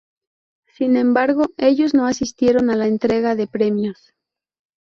Sin 0.73 0.97
embargo, 0.97 1.45
ellos 1.57 1.93
no 1.93 2.07
asistieron 2.07 2.71
a 2.71 2.75
la 2.75 2.87
entrega 2.87 3.35
de 3.35 3.45
premios. 3.45 4.15